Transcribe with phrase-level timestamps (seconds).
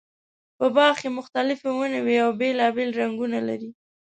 [0.57, 3.69] په باغ کې مختلفې ونې وي او بېلابېل رنګونه لري.